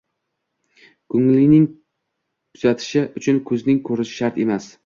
[1.15, 4.69] Ko'ngilning kuzatishi uchun ko'zning ko'rishi shart emas.